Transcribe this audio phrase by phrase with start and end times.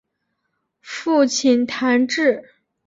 [0.81, 2.55] 父亲谭智。